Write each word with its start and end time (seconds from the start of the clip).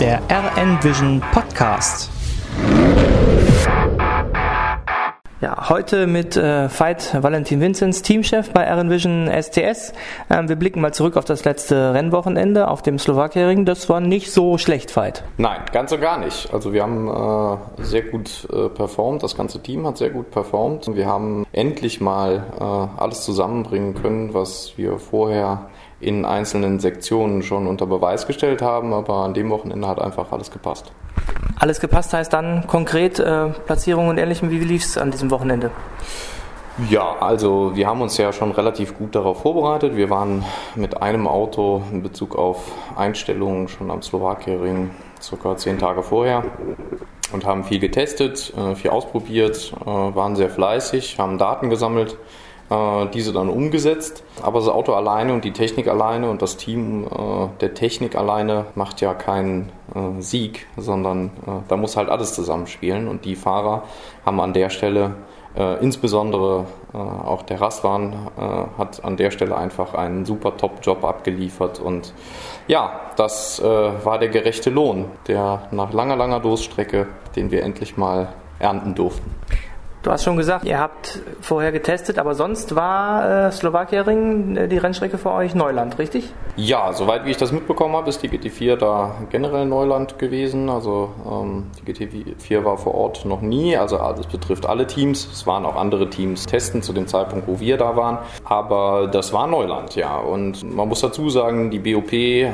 der 0.00 0.22
RN 0.30 0.82
Vision 0.82 1.20
Podcast. 1.32 2.19
Ja, 5.40 5.70
heute 5.70 6.06
mit 6.06 6.36
äh, 6.36 6.68
Veit 6.68 7.16
Valentin 7.18 7.62
Vinzenz, 7.62 8.02
Teamchef 8.02 8.50
bei 8.50 8.66
Vision 8.90 9.26
STS. 9.26 9.94
Ähm, 10.28 10.50
wir 10.50 10.56
blicken 10.56 10.82
mal 10.82 10.92
zurück 10.92 11.16
auf 11.16 11.24
das 11.24 11.46
letzte 11.46 11.94
Rennwochenende 11.94 12.68
auf 12.68 12.82
dem 12.82 12.98
Slowakiering. 12.98 13.64
Das 13.64 13.88
war 13.88 14.00
nicht 14.00 14.32
so 14.32 14.58
schlecht, 14.58 14.94
Veit. 14.94 15.24
Nein, 15.38 15.62
ganz 15.72 15.92
und 15.92 16.02
gar 16.02 16.18
nicht. 16.18 16.52
Also 16.52 16.74
wir 16.74 16.82
haben 16.82 17.08
äh, 17.08 17.82
sehr 17.82 18.02
gut 18.02 18.46
äh, 18.52 18.68
performt, 18.68 19.22
das 19.22 19.34
ganze 19.34 19.62
Team 19.62 19.86
hat 19.86 19.96
sehr 19.96 20.10
gut 20.10 20.30
performt. 20.30 20.94
Wir 20.94 21.06
haben 21.06 21.46
endlich 21.52 22.02
mal 22.02 22.44
äh, 22.60 23.00
alles 23.00 23.24
zusammenbringen 23.24 23.94
können, 23.94 24.34
was 24.34 24.74
wir 24.76 24.98
vorher 24.98 25.70
in 26.00 26.26
einzelnen 26.26 26.80
Sektionen 26.80 27.42
schon 27.42 27.66
unter 27.66 27.86
Beweis 27.86 28.26
gestellt 28.26 28.60
haben, 28.60 28.92
aber 28.92 29.24
an 29.24 29.32
dem 29.32 29.48
Wochenende 29.48 29.88
hat 29.88 30.02
einfach 30.02 30.32
alles 30.32 30.50
gepasst. 30.50 30.92
Alles 31.58 31.80
gepasst 31.80 32.12
heißt 32.12 32.32
dann 32.32 32.66
konkret 32.66 33.18
äh, 33.18 33.48
Platzierung 33.66 34.08
und 34.08 34.18
ähnlichem. 34.18 34.50
Wie 34.50 34.58
lief 34.58 34.84
es 34.84 34.96
an 34.96 35.10
diesem 35.10 35.30
Wochenende? 35.30 35.70
Ja, 36.88 37.16
also 37.20 37.72
wir 37.74 37.86
haben 37.86 38.00
uns 38.00 38.16
ja 38.16 38.32
schon 38.32 38.52
relativ 38.52 38.96
gut 38.96 39.14
darauf 39.14 39.42
vorbereitet. 39.42 39.96
Wir 39.96 40.08
waren 40.08 40.44
mit 40.74 41.02
einem 41.02 41.28
Auto 41.28 41.82
in 41.92 42.02
Bezug 42.02 42.36
auf 42.36 42.72
Einstellungen 42.96 43.68
schon 43.68 43.90
am 43.90 44.00
Slowakiering 44.00 44.90
circa 45.20 45.56
zehn 45.56 45.78
Tage 45.78 46.02
vorher 46.02 46.44
und 47.32 47.44
haben 47.44 47.64
viel 47.64 47.80
getestet, 47.80 48.52
äh, 48.56 48.74
viel 48.74 48.90
ausprobiert, 48.90 49.74
äh, 49.82 49.86
waren 49.86 50.36
sehr 50.36 50.48
fleißig, 50.48 51.18
haben 51.18 51.36
Daten 51.36 51.68
gesammelt 51.68 52.16
äh, 52.70 53.06
diese 53.12 53.32
dann 53.32 53.48
umgesetzt. 53.48 54.22
Aber 54.42 54.60
das 54.60 54.68
Auto 54.68 54.92
alleine 54.92 55.34
und 55.34 55.44
die 55.44 55.52
Technik 55.52 55.88
alleine 55.88 56.30
und 56.30 56.42
das 56.42 56.56
Team 56.56 57.04
äh, 57.04 57.48
der 57.60 57.74
Technik 57.74 58.16
alleine 58.16 58.66
macht 58.74 59.00
ja 59.00 59.14
keinen 59.14 59.70
äh, 59.94 60.20
Sieg, 60.20 60.66
sondern 60.76 61.26
äh, 61.46 61.50
da 61.68 61.76
muss 61.76 61.96
halt 61.96 62.08
alles 62.08 62.34
zusammenspielen. 62.34 63.08
Und 63.08 63.24
die 63.24 63.36
Fahrer 63.36 63.82
haben 64.24 64.40
an 64.40 64.52
der 64.52 64.70
Stelle 64.70 65.14
äh, 65.56 65.82
insbesondere 65.82 66.66
äh, 66.94 66.96
auch 66.96 67.42
der 67.42 67.60
Raswan 67.60 68.12
äh, 68.38 68.78
hat 68.78 69.04
an 69.04 69.16
der 69.16 69.32
Stelle 69.32 69.56
einfach 69.56 69.94
einen 69.94 70.24
super 70.24 70.56
Top-Job 70.56 71.04
abgeliefert 71.04 71.80
und 71.80 72.14
ja, 72.68 73.00
das 73.16 73.60
war 73.60 74.20
der 74.20 74.28
gerechte 74.28 74.70
Lohn, 74.70 75.06
der 75.26 75.62
nach 75.72 75.92
langer, 75.92 76.14
langer 76.14 76.38
Durststrecke, 76.38 77.08
den 77.34 77.50
wir 77.50 77.64
endlich 77.64 77.96
mal 77.96 78.32
ernten 78.60 78.94
durften. 78.94 79.34
Du 80.02 80.10
hast 80.10 80.24
schon 80.24 80.38
gesagt, 80.38 80.64
ihr 80.64 80.78
habt 80.78 81.18
vorher 81.42 81.72
getestet, 81.72 82.18
aber 82.18 82.34
sonst 82.34 82.74
war 82.74 83.48
äh, 83.48 83.52
Slowakia-Ring 83.52 84.56
äh, 84.56 84.68
die 84.68 84.78
Rennstrecke 84.78 85.18
für 85.18 85.30
euch 85.30 85.54
Neuland, 85.54 85.98
richtig? 85.98 86.32
Ja, 86.56 86.92
soweit 86.94 87.26
wie 87.26 87.30
ich 87.30 87.36
das 87.36 87.52
mitbekommen 87.52 87.94
habe, 87.94 88.08
ist 88.08 88.22
die 88.22 88.30
GT4 88.30 88.76
da 88.76 89.14
generell 89.30 89.66
Neuland 89.66 90.18
gewesen. 90.18 90.70
Also 90.70 91.10
ähm, 91.30 91.66
die 91.78 91.92
GT4 91.92 92.64
war 92.64 92.78
vor 92.78 92.94
Ort 92.94 93.26
noch 93.26 93.42
nie. 93.42 93.76
Also 93.76 93.98
das 93.98 94.26
betrifft 94.26 94.64
alle 94.64 94.86
Teams. 94.86 95.28
Es 95.30 95.46
waren 95.46 95.66
auch 95.66 95.76
andere 95.76 96.08
Teams 96.08 96.46
testen 96.46 96.82
zu 96.82 96.94
dem 96.94 97.06
Zeitpunkt, 97.06 97.46
wo 97.46 97.60
wir 97.60 97.76
da 97.76 97.94
waren. 97.94 98.18
Aber 98.44 99.06
das 99.06 99.34
war 99.34 99.46
Neuland, 99.46 99.96
ja. 99.96 100.16
Und 100.16 100.62
man 100.62 100.88
muss 100.88 101.02
dazu 101.02 101.28
sagen, 101.28 101.70
die 101.70 101.78
BOP 101.78 102.12
äh, 102.12 102.50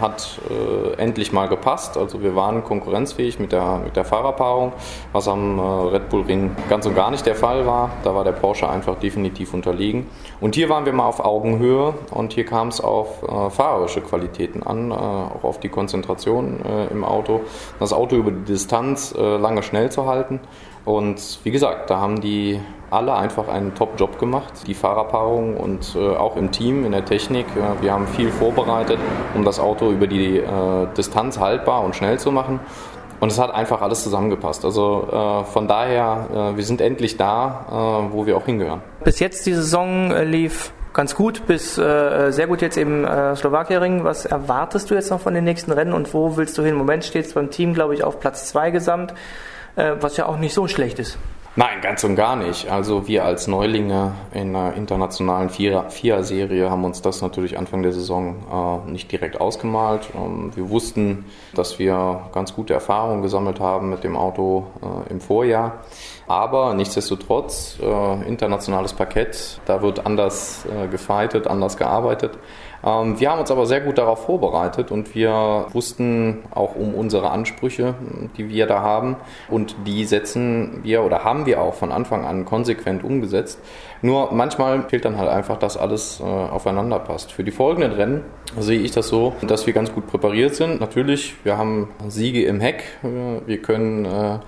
hat 0.00 0.40
äh, 0.50 1.00
endlich 1.00 1.32
mal 1.32 1.48
gepasst. 1.48 1.96
Also 1.96 2.22
wir 2.22 2.36
waren 2.36 2.62
konkurrenzfähig 2.64 3.38
mit 3.38 3.52
der, 3.52 3.78
mit 3.78 3.96
der 3.96 4.04
Fahrerpaarung, 4.04 4.72
was 5.12 5.26
am 5.26 5.58
äh, 5.58 5.62
Red 5.62 6.10
Bull 6.10 6.22
Ring 6.22 6.54
ganz 6.68 6.81
ganz 6.82 6.88
und 6.88 6.96
gar 6.96 7.12
nicht 7.12 7.24
der 7.26 7.36
Fall 7.36 7.64
war. 7.64 7.90
Da 8.02 8.12
war 8.12 8.24
der 8.24 8.32
Porsche 8.32 8.68
einfach 8.68 8.96
definitiv 8.96 9.54
unterlegen. 9.54 10.08
Und 10.40 10.56
hier 10.56 10.68
waren 10.68 10.84
wir 10.84 10.92
mal 10.92 11.06
auf 11.06 11.24
Augenhöhe 11.24 11.94
und 12.10 12.32
hier 12.32 12.44
kam 12.44 12.68
es 12.68 12.80
auf 12.80 13.22
äh, 13.22 13.50
fahrerische 13.50 14.00
Qualitäten 14.00 14.64
an, 14.64 14.90
äh, 14.90 14.94
auch 14.94 15.44
auf 15.44 15.60
die 15.60 15.68
Konzentration 15.68 16.58
äh, 16.64 16.86
im 16.86 17.04
Auto, 17.04 17.42
das 17.78 17.92
Auto 17.92 18.16
über 18.16 18.32
die 18.32 18.52
Distanz 18.52 19.14
äh, 19.16 19.36
lange 19.36 19.62
schnell 19.62 19.92
zu 19.92 20.06
halten. 20.06 20.40
Und 20.84 21.38
wie 21.44 21.52
gesagt, 21.52 21.88
da 21.88 22.00
haben 22.00 22.20
die 22.20 22.60
alle 22.90 23.14
einfach 23.14 23.46
einen 23.46 23.76
Top-Job 23.76 24.18
gemacht, 24.18 24.52
die 24.66 24.74
Fahrerpaarung 24.74 25.56
und 25.56 25.94
äh, 25.94 26.16
auch 26.16 26.34
im 26.34 26.50
Team, 26.50 26.84
in 26.84 26.90
der 26.90 27.04
Technik. 27.04 27.46
wir 27.80 27.92
haben 27.92 28.08
viel 28.08 28.30
vorbereitet, 28.30 28.98
um 29.34 29.44
das 29.44 29.60
Auto 29.60 29.92
über 29.92 30.08
die 30.08 30.38
äh, 30.38 30.86
Distanz 30.96 31.38
haltbar 31.38 31.84
und 31.84 31.94
schnell 31.94 32.18
zu 32.18 32.32
machen. 32.32 32.58
Und 33.22 33.30
es 33.30 33.38
hat 33.38 33.54
einfach 33.54 33.80
alles 33.82 34.02
zusammengepasst. 34.02 34.64
Also 34.64 35.06
äh, 35.08 35.44
von 35.44 35.68
daher, 35.68 36.26
äh, 36.54 36.56
wir 36.56 36.64
sind 36.64 36.80
endlich 36.80 37.16
da, 37.16 38.08
äh, 38.10 38.12
wo 38.12 38.26
wir 38.26 38.36
auch 38.36 38.46
hingehören. 38.46 38.82
Bis 39.04 39.20
jetzt 39.20 39.46
die 39.46 39.54
Saison 39.54 40.10
äh, 40.10 40.24
lief 40.24 40.72
ganz 40.92 41.14
gut, 41.14 41.46
bis 41.46 41.78
äh, 41.78 42.32
sehr 42.32 42.48
gut 42.48 42.62
jetzt 42.62 42.76
im 42.76 43.04
äh, 43.04 43.36
Slowakia-Ring. 43.36 44.02
Was 44.02 44.26
erwartest 44.26 44.90
du 44.90 44.96
jetzt 44.96 45.12
noch 45.12 45.20
von 45.20 45.34
den 45.34 45.44
nächsten 45.44 45.70
Rennen 45.70 45.92
und 45.92 46.12
wo 46.12 46.36
willst 46.36 46.58
du 46.58 46.62
hin? 46.62 46.72
Im 46.72 46.78
Moment 46.78 47.04
steht 47.04 47.26
es 47.26 47.34
beim 47.34 47.52
Team, 47.52 47.74
glaube 47.74 47.94
ich, 47.94 48.02
auf 48.02 48.18
Platz 48.18 48.48
2 48.48 48.72
gesamt, 48.72 49.14
äh, 49.76 49.92
was 50.00 50.16
ja 50.16 50.26
auch 50.26 50.38
nicht 50.38 50.52
so 50.52 50.66
schlecht 50.66 50.98
ist. 50.98 51.16
Nein, 51.54 51.82
ganz 51.82 52.02
und 52.02 52.16
gar 52.16 52.34
nicht. 52.34 52.70
Also 52.70 53.06
wir 53.06 53.26
als 53.26 53.46
Neulinge 53.46 54.12
in 54.32 54.56
einer 54.56 54.72
internationalen 54.72 55.50
Vierer-Serie 55.50 56.70
haben 56.70 56.82
uns 56.82 57.02
das 57.02 57.20
natürlich 57.20 57.58
Anfang 57.58 57.82
der 57.82 57.92
Saison 57.92 58.84
äh, 58.86 58.90
nicht 58.90 59.12
direkt 59.12 59.38
ausgemalt. 59.38 60.08
Ähm, 60.14 60.50
wir 60.54 60.70
wussten, 60.70 61.26
dass 61.54 61.78
wir 61.78 62.30
ganz 62.32 62.54
gute 62.54 62.72
Erfahrungen 62.72 63.20
gesammelt 63.20 63.60
haben 63.60 63.90
mit 63.90 64.02
dem 64.02 64.16
Auto 64.16 64.66
äh, 64.80 65.10
im 65.10 65.20
Vorjahr. 65.20 65.80
Aber 66.26 66.72
nichtsdestotrotz, 66.72 67.76
äh, 67.82 68.26
internationales 68.26 68.94
Parkett, 68.94 69.60
da 69.66 69.82
wird 69.82 70.06
anders 70.06 70.64
äh, 70.64 70.88
gefightet, 70.88 71.48
anders 71.48 71.76
gearbeitet. 71.76 72.38
Ähm, 72.84 73.18
wir 73.20 73.30
haben 73.30 73.40
uns 73.40 73.50
aber 73.50 73.66
sehr 73.66 73.80
gut 73.80 73.98
darauf 73.98 74.24
vorbereitet 74.24 74.90
und 74.90 75.14
wir 75.14 75.66
wussten 75.72 76.38
auch 76.50 76.74
um 76.74 76.94
unsere 76.94 77.30
Ansprüche, 77.30 77.94
die 78.36 78.48
wir 78.48 78.66
da 78.66 78.82
haben. 78.82 79.16
Und 79.48 79.76
die 79.86 80.04
setzen 80.04 80.80
wir 80.82 81.02
oder 81.04 81.24
haben 81.24 81.46
wir 81.46 81.60
auch 81.60 81.74
von 81.74 81.92
Anfang 81.92 82.24
an 82.24 82.44
konsequent 82.44 83.04
umgesetzt. 83.04 83.58
Nur 84.04 84.32
manchmal 84.32 84.82
fehlt 84.88 85.04
dann 85.04 85.16
halt 85.16 85.30
einfach, 85.30 85.58
dass 85.58 85.76
alles 85.76 86.20
äh, 86.20 86.24
aufeinander 86.24 86.98
passt. 86.98 87.30
Für 87.30 87.44
die 87.44 87.52
folgenden 87.52 87.92
Rennen 87.92 88.24
sehe 88.58 88.80
ich 88.80 88.90
das 88.90 89.06
so, 89.06 89.34
dass 89.42 89.66
wir 89.66 89.72
ganz 89.72 89.92
gut 89.92 90.08
präpariert 90.08 90.56
sind. 90.56 90.80
Natürlich, 90.80 91.34
wir 91.44 91.56
haben 91.56 91.88
Siege 92.08 92.44
im 92.44 92.60
Heck. 92.60 92.82
Wir 93.46 93.62
können 93.62 94.04
äh, 94.04 94.38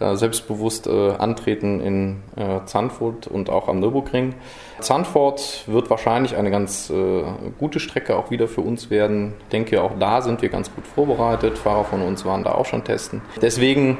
äh 0.00 0.16
selbstbewusst 0.16 0.88
äh, 0.88 1.12
antreten 1.12 1.80
in 1.80 2.22
äh, 2.36 2.64
Zandvoort 2.66 3.28
und 3.28 3.50
auch 3.50 3.68
am 3.68 3.78
Nürburgring. 3.78 4.34
Zandvoort 4.80 5.64
wird 5.68 5.88
wahrscheinlich 5.90 6.36
eine 6.36 6.50
ganz 6.50 6.90
äh, 6.90 7.22
gute 7.58 7.78
Strecke 7.84 8.16
auch 8.16 8.30
wieder 8.30 8.48
für 8.48 8.60
uns 8.60 8.90
werden. 8.90 9.34
Ich 9.40 9.48
denke, 9.50 9.80
auch 9.82 9.92
da 9.98 10.20
sind 10.20 10.42
wir 10.42 10.48
ganz 10.48 10.74
gut 10.74 10.86
vorbereitet. 10.86 11.56
Fahrer 11.58 11.84
von 11.84 12.02
uns 12.02 12.24
waren 12.24 12.42
da 12.42 12.52
auch 12.52 12.66
schon 12.66 12.82
testen. 12.82 13.22
Deswegen, 13.40 13.98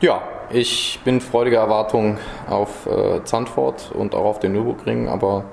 ja, 0.00 0.22
ich 0.52 0.98
bin 1.04 1.20
freudiger 1.20 1.58
Erwartung 1.58 2.18
auf 2.48 2.86
äh, 2.86 3.22
Zandvoort 3.24 3.92
und 3.92 4.14
auch 4.14 4.24
auf 4.24 4.38
den 4.40 4.52
Nürburgring, 4.52 5.08
aber 5.08 5.44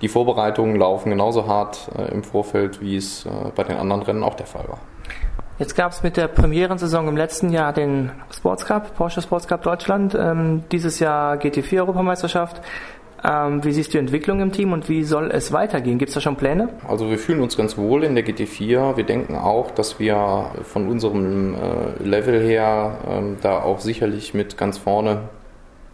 die 0.00 0.08
Vorbereitungen 0.08 0.76
laufen 0.76 1.10
genauso 1.10 1.46
hart 1.46 1.90
äh, 1.98 2.12
im 2.12 2.22
Vorfeld, 2.22 2.80
wie 2.80 2.96
es 2.96 3.26
äh, 3.26 3.30
bei 3.54 3.64
den 3.64 3.76
anderen 3.76 4.02
Rennen 4.02 4.22
auch 4.22 4.34
der 4.34 4.46
Fall 4.46 4.68
war. 4.68 4.78
Jetzt 5.58 5.76
gab 5.76 5.92
es 5.92 6.02
mit 6.02 6.16
der 6.16 6.26
Premierensaison 6.26 7.06
im 7.06 7.16
letzten 7.16 7.50
Jahr 7.50 7.72
den 7.72 8.10
Sports 8.36 8.64
Cup, 8.64 8.96
Porsche 8.96 9.22
Sports 9.22 9.46
Cup 9.46 9.62
Deutschland, 9.62 10.14
ähm, 10.14 10.64
dieses 10.72 10.98
Jahr 10.98 11.36
GT4 11.36 11.78
Europameisterschaft. 11.78 12.60
Ähm, 13.26 13.64
wie 13.64 13.72
siehst 13.72 13.88
du 13.88 13.92
die 13.92 13.98
Entwicklung 13.98 14.40
im 14.40 14.52
Team 14.52 14.72
und 14.72 14.88
wie 14.90 15.02
soll 15.02 15.30
es 15.30 15.50
weitergehen? 15.50 15.98
Gibt 15.98 16.10
es 16.10 16.14
da 16.14 16.20
schon 16.20 16.36
Pläne? 16.36 16.68
Also 16.86 17.08
wir 17.08 17.18
fühlen 17.18 17.40
uns 17.40 17.56
ganz 17.56 17.78
wohl 17.78 18.04
in 18.04 18.14
der 18.14 18.24
GT4. 18.24 18.98
Wir 18.98 19.04
denken 19.04 19.34
auch, 19.34 19.70
dass 19.70 19.98
wir 19.98 20.50
von 20.62 20.88
unserem 20.88 21.54
äh, 21.54 22.02
Level 22.02 22.40
her 22.42 22.98
äh, 23.08 23.40
da 23.40 23.62
auch 23.62 23.80
sicherlich 23.80 24.34
mit 24.34 24.58
ganz 24.58 24.76
vorne 24.76 25.22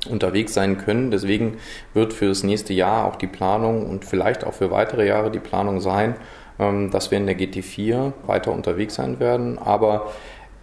unterwegs 0.09 0.55
sein 0.55 0.79
können. 0.79 1.13
Deswegen 1.13 1.59
wird 1.95 2.13
für 2.13 2.27
das 2.27 2.43
nächste 2.43 2.73
Jahr 2.73 3.07
auch 3.07 3.17
die 3.17 3.29
Planung 3.29 3.87
und 3.89 4.05
vielleicht 4.05 4.45
auch 4.45 4.55
für 4.55 4.73
weitere 4.73 5.07
Jahre 5.07 5.31
die 5.31 5.39
Planung 5.39 5.81
sein, 5.81 6.17
ähm, 6.59 6.91
dass 6.91 7.13
wir 7.13 7.19
in 7.19 7.27
der 7.27 7.39
GT4 7.39 8.13
weiter 8.27 8.51
unterwegs 8.51 8.97
sein 8.97 9.21
werden. 9.21 9.57
Aber 9.59 10.11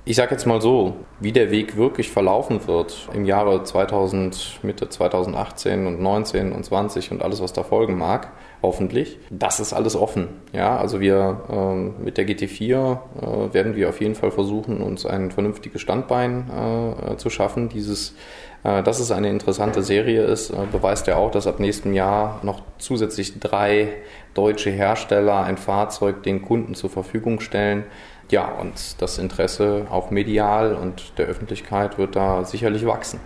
ich 0.07 0.15
sage 0.15 0.31
jetzt 0.31 0.45
mal 0.45 0.61
so, 0.61 0.93
wie 1.19 1.33
der 1.33 1.51
Weg 1.51 1.75
wirklich 1.75 2.09
verlaufen 2.09 2.65
wird 2.65 3.09
im 3.13 3.25
Jahre 3.25 3.63
2000, 3.63 4.59
Mitte 4.63 4.87
2018 4.87 5.85
und 5.85 6.01
19 6.01 6.53
und 6.53 6.63
20 6.63 7.11
und 7.11 7.21
alles, 7.21 7.41
was 7.41 7.51
da 7.51 7.63
folgen 7.63 7.97
mag, 7.97 8.31
hoffentlich, 8.61 9.19
das 9.29 9.59
ist 9.59 9.73
alles 9.73 9.97
offen. 9.97 10.29
Ja, 10.53 10.77
also 10.77 11.01
wir 11.01 11.41
ähm, 11.51 11.95
mit 12.03 12.17
der 12.17 12.25
GT4 12.25 12.71
äh, 12.71 13.53
werden 13.53 13.75
wir 13.75 13.89
auf 13.89 13.99
jeden 13.99 14.15
Fall 14.15 14.31
versuchen, 14.31 14.81
uns 14.81 15.05
ein 15.05 15.29
vernünftiges 15.29 15.81
Standbein 15.81 16.49
äh, 16.49 17.17
zu 17.17 17.29
schaffen. 17.29 17.67
Dieses, 17.67 18.15
dass 18.63 18.99
es 18.99 19.11
eine 19.11 19.29
interessante 19.29 19.83
Serie 19.83 20.23
ist, 20.23 20.49
äh, 20.49 20.55
beweist 20.71 21.07
ja 21.07 21.15
auch, 21.15 21.31
dass 21.31 21.47
ab 21.47 21.59
nächstem 21.59 21.93
Jahr 21.93 22.39
noch 22.43 22.61
zusätzlich 22.77 23.39
drei 23.39 23.89
deutsche 24.33 24.69
Hersteller 24.69 25.43
ein 25.43 25.57
Fahrzeug 25.57 26.23
den 26.23 26.41
Kunden 26.41 26.75
zur 26.75 26.89
Verfügung 26.89 27.39
stellen 27.39 27.85
ja, 28.29 28.45
und 28.45 29.01
das 29.01 29.17
Interesse 29.17 29.87
auch 29.89 30.11
medial 30.11 30.75
und 30.75 31.17
der 31.17 31.27
Öffentlichkeit 31.27 31.97
wird 31.97 32.15
da 32.15 32.43
sicherlich 32.43 32.85
wachsen. 32.85 33.19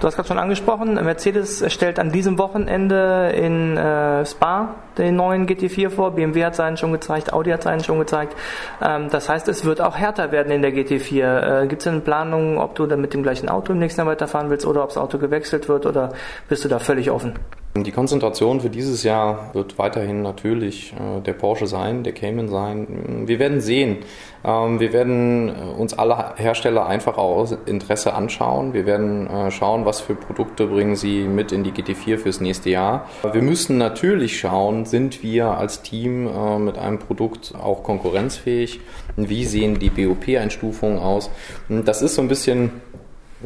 Du 0.00 0.06
hast 0.06 0.16
gerade 0.16 0.28
schon 0.28 0.38
angesprochen, 0.38 0.94
Mercedes 0.94 1.64
stellt 1.72 1.98
an 1.98 2.10
diesem 2.10 2.38
Wochenende 2.38 3.32
in 3.36 3.76
äh, 3.76 4.24
Spa 4.24 4.74
den 4.98 5.16
neuen 5.16 5.46
GT4 5.46 5.90
vor. 5.90 6.12
BMW 6.12 6.44
hat 6.44 6.56
seinen 6.56 6.76
schon 6.76 6.92
gezeigt, 6.92 7.32
Audi 7.32 7.50
hat 7.50 7.62
seinen 7.62 7.84
schon 7.84 7.98
gezeigt. 7.98 8.34
Ähm, 8.82 9.08
das 9.10 9.28
heißt, 9.28 9.48
es 9.48 9.64
wird 9.64 9.80
auch 9.80 9.96
härter 9.96 10.32
werden 10.32 10.52
in 10.52 10.62
der 10.62 10.72
GT4. 10.72 11.62
Äh, 11.62 11.66
Gibt 11.68 11.82
es 11.82 11.84
denn 11.84 12.02
Planungen, 12.02 12.58
ob 12.58 12.74
du 12.74 12.86
dann 12.86 13.00
mit 13.00 13.14
dem 13.14 13.22
gleichen 13.22 13.48
Auto 13.48 13.72
im 13.72 13.78
nächsten 13.78 14.00
Jahr 14.00 14.08
weiterfahren 14.08 14.50
willst 14.50 14.66
oder 14.66 14.82
ob 14.82 14.88
das 14.88 14.98
Auto 14.98 15.18
gewechselt 15.18 15.68
wird 15.68 15.86
oder 15.86 16.12
bist 16.48 16.64
du 16.64 16.68
da 16.68 16.78
völlig 16.78 17.10
offen? 17.10 17.34
Die 17.76 17.92
Konzentration 17.92 18.60
für 18.60 18.68
dieses 18.68 19.04
Jahr 19.04 19.54
wird 19.54 19.78
weiterhin 19.78 20.22
natürlich 20.22 20.92
äh, 20.92 21.20
der 21.20 21.34
Porsche 21.34 21.68
sein, 21.68 22.02
der 22.02 22.12
Cayman 22.12 22.48
sein. 22.48 23.28
Wir 23.28 23.38
werden 23.38 23.60
sehen. 23.60 23.98
Ähm, 24.44 24.80
wir 24.80 24.92
werden 24.92 25.50
äh, 25.50 25.52
uns 25.78 25.96
alle 25.96 26.34
Hersteller 26.34 26.86
einfach 26.86 27.16
aus 27.16 27.56
Interesse 27.66 28.12
anschauen. 28.12 28.74
Wir 28.74 28.86
werden 28.86 29.28
äh, 29.28 29.52
schauen, 29.52 29.84
was 29.84 30.00
für 30.00 30.16
Produkte 30.16 30.66
bringen 30.66 30.96
sie 30.96 31.20
mit 31.20 31.52
in 31.52 31.62
die 31.62 31.70
GT4 31.70 32.18
fürs 32.18 32.40
nächste 32.40 32.70
Jahr. 32.70 33.08
Wir 33.32 33.42
müssen 33.42 33.78
natürlich 33.78 34.40
schauen, 34.40 34.84
sind 34.84 35.22
wir 35.22 35.46
als 35.46 35.82
Team 35.82 36.24
mit 36.64 36.76
einem 36.76 36.98
Produkt 36.98 37.54
auch 37.54 37.84
konkurrenzfähig? 37.84 38.80
Wie 39.16 39.44
sehen 39.44 39.78
die 39.78 39.90
BOP-Einstufungen 39.90 40.98
aus? 40.98 41.30
Das 41.68 42.02
ist 42.02 42.16
so 42.16 42.22
ein 42.22 42.28
bisschen 42.28 42.72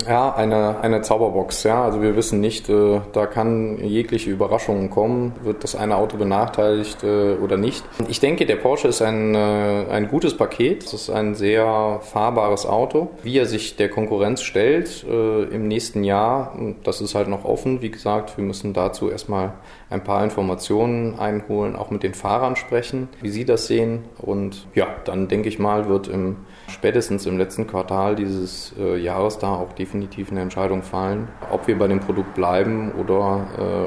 ja, 0.07 0.35
eine, 0.35 0.81
eine 0.81 1.03
Zauberbox, 1.03 1.63
ja. 1.63 1.85
Also 1.85 2.03
wir 2.03 2.17
wissen 2.17 2.41
nicht, 2.41 2.69
äh, 2.69 3.01
da 3.13 3.27
kann 3.27 3.79
jegliche 3.79 4.31
Überraschungen 4.31 4.91
kommen. 4.91 5.33
Wird 5.43 5.63
das 5.63 5.77
eine 5.77 5.97
Auto 5.97 6.17
benachteiligt 6.17 7.05
äh, 7.05 7.35
oder 7.35 7.57
nicht? 7.57 7.85
Ich 8.09 8.19
denke, 8.19 8.45
der 8.45 8.57
Porsche 8.57 8.89
ist 8.89 9.03
ein, 9.03 9.35
äh, 9.35 9.87
ein 9.91 10.09
gutes 10.09 10.37
Paket. 10.37 10.85
Es 10.85 10.95
ist 10.95 11.11
ein 11.11 11.35
sehr 11.37 12.01
fahrbares 12.03 12.67
Auto. 12.67 13.11
Wie 13.23 13.39
er 13.39 13.47
sich 13.47 13.77
der 13.77 13.89
Konkurrenz 13.89 14.43
stellt 14.43 15.05
äh, 15.09 15.45
im 15.45 15.69
nächsten 15.69 16.03
Jahr, 16.03 16.59
das 16.83 17.01
ist 17.01 17.15
halt 17.15 17.29
noch 17.29 17.45
offen. 17.45 17.81
Wie 17.81 17.91
gesagt, 17.91 18.37
wir 18.37 18.45
müssen 18.45 18.73
dazu 18.73 19.11
erstmal 19.11 19.53
ein 19.95 20.05
paar 20.05 20.25
Informationen 20.25 21.19
einholen, 21.19 21.77
auch 21.77 21.91
mit 21.91 22.03
den 22.03 22.15
Fahrern 22.15 22.57
sprechen, 22.57 23.09
wie 23.23 23.31
sie 23.31 23.45
das 23.45 23.67
sehen. 23.67 24.05
Und 24.19 24.67
ja, 24.75 24.89
dann 25.05 25.29
denke 25.29 25.49
ich 25.49 25.59
mal, 25.59 25.89
wird 25.89 26.09
im 26.09 26.37
spätestens 26.69 27.27
im 27.27 27.39
letzten 27.39 27.67
Quartal 27.67 28.17
dieses 28.17 28.75
äh, 28.79 28.97
Jahres 28.97 29.39
da 29.39 29.55
auch 29.55 29.73
definitiv 29.73 30.31
eine 30.31 30.41
Entscheidung 30.41 30.83
fallen, 30.83 31.29
ob 31.51 31.67
wir 31.67 31.79
bei 31.79 31.87
dem 31.87 32.01
Produkt 32.01 32.35
bleiben 32.35 32.93
oder 32.93 33.47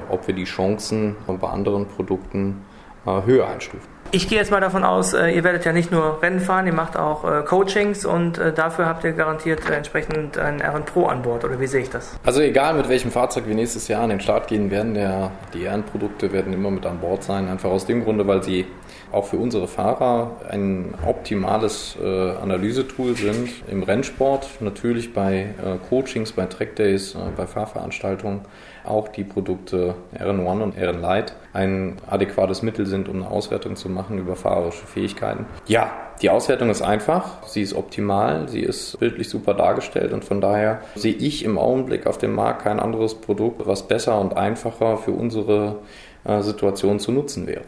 äh, 0.09 0.13
ob 0.13 0.27
wir 0.27 0.35
die 0.35 0.45
Chancen 0.45 1.15
bei 1.27 1.47
anderen 1.47 1.87
Produkten 1.87 2.63
äh, 3.05 3.21
höher 3.25 3.47
einstufen. 3.47 3.96
Ich 4.11 4.29
gehe 4.29 4.37
jetzt 4.37 4.51
mal 4.51 4.61
davon 4.61 4.85
aus, 4.85 5.13
äh, 5.13 5.31
ihr 5.31 5.43
werdet 5.43 5.65
ja 5.65 5.73
nicht 5.73 5.91
nur 5.91 6.21
Rennen 6.21 6.39
fahren, 6.39 6.65
ihr 6.65 6.73
macht 6.73 6.95
auch 6.95 7.29
äh, 7.29 7.43
Coachings 7.43 8.05
und 8.05 8.37
äh, 8.37 8.53
dafür 8.53 8.85
habt 8.85 9.03
ihr 9.03 9.11
garantiert 9.11 9.69
entsprechend 9.69 10.37
ein 10.37 10.61
RN 10.61 10.85
Pro 10.85 11.07
an 11.07 11.23
Bord, 11.23 11.43
oder 11.43 11.59
wie 11.59 11.67
sehe 11.67 11.81
ich 11.81 11.89
das? 11.89 12.17
Also 12.25 12.39
egal 12.39 12.75
mit 12.75 12.87
welchem 12.87 13.11
Fahrzeug 13.11 13.47
wir 13.47 13.55
nächstes 13.55 13.89
Jahr 13.89 14.03
an 14.03 14.09
den 14.09 14.21
Start 14.21 14.47
gehen 14.47 14.71
werden, 14.71 14.93
der, 14.93 15.31
die 15.53 15.65
RN-Produkte 15.65 16.31
werden 16.31 16.53
immer 16.53 16.71
mit 16.71 16.85
an 16.85 16.99
Bord 16.99 17.23
sein, 17.23 17.49
einfach 17.49 17.69
aus 17.69 17.85
dem 17.85 18.05
Grunde, 18.05 18.25
weil 18.25 18.43
sie 18.43 18.65
auch 19.11 19.25
für 19.25 19.37
unsere 19.37 19.67
Fahrer 19.67 20.37
ein 20.49 20.93
optimales 21.05 21.97
äh, 22.01 22.31
Analysetool 22.41 23.15
sind 23.15 23.49
im 23.69 23.83
Rennsport, 23.83 24.47
natürlich 24.61 25.13
bei 25.13 25.53
äh, 25.63 25.77
Coachings, 25.89 26.31
bei 26.31 26.45
Trackdays, 26.45 27.15
äh, 27.15 27.17
bei 27.35 27.45
Fahrveranstaltungen 27.45 28.41
auch 28.85 29.09
die 29.09 29.23
Produkte 29.23 29.95
RN1 30.17 30.61
und 30.61 30.77
RN 30.77 31.01
Lite 31.01 31.33
ein 31.53 31.97
adäquates 32.07 32.61
Mittel 32.61 32.85
sind, 32.85 33.09
um 33.09 33.17
eine 33.17 33.29
Auswertung 33.29 33.75
zu 33.75 33.89
machen 33.89 33.96
über 34.17 34.35
fahrerische 34.35 34.85
Fähigkeiten. 34.85 35.45
Ja, 35.67 35.91
die 36.21 36.29
Auswertung 36.29 36.69
ist 36.69 36.81
einfach, 36.81 37.43
sie 37.47 37.61
ist 37.61 37.75
optimal, 37.75 38.49
sie 38.49 38.61
ist 38.61 38.99
bildlich 38.99 39.29
super 39.29 39.53
dargestellt 39.53 40.13
und 40.13 40.25
von 40.25 40.41
daher 40.41 40.81
sehe 40.95 41.13
ich 41.13 41.45
im 41.45 41.57
Augenblick 41.57 42.07
auf 42.07 42.17
dem 42.17 42.33
Markt 42.33 42.63
kein 42.63 42.79
anderes 42.79 43.15
Produkt, 43.15 43.67
was 43.67 43.87
besser 43.87 44.19
und 44.19 44.35
einfacher 44.35 44.97
für 44.97 45.11
unsere 45.11 45.79
äh, 46.23 46.41
Situation 46.41 46.99
zu 46.99 47.11
nutzen 47.11 47.45
wäre. 47.45 47.61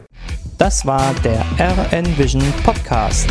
Das 0.58 0.84
war 0.84 1.14
der 1.24 1.44
RN 1.58 2.18
Vision 2.18 2.42
Podcast. 2.64 3.30